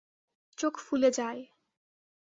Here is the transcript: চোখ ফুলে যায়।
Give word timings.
চোখ 0.57 0.73
ফুলে 0.79 1.09
যায়। 1.11 1.41